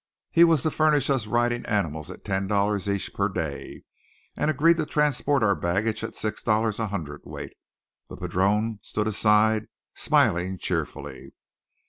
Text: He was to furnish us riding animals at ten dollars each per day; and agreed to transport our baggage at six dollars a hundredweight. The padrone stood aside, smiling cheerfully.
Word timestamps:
He 0.31 0.43
was 0.43 0.63
to 0.63 0.71
furnish 0.71 1.11
us 1.11 1.27
riding 1.27 1.63
animals 1.67 2.09
at 2.09 2.25
ten 2.25 2.47
dollars 2.47 2.89
each 2.89 3.13
per 3.13 3.29
day; 3.29 3.83
and 4.35 4.49
agreed 4.49 4.77
to 4.77 4.85
transport 4.87 5.43
our 5.43 5.53
baggage 5.53 6.03
at 6.03 6.15
six 6.15 6.41
dollars 6.41 6.79
a 6.79 6.87
hundredweight. 6.87 7.53
The 8.09 8.17
padrone 8.17 8.79
stood 8.81 9.07
aside, 9.07 9.67
smiling 9.93 10.57
cheerfully. 10.57 11.33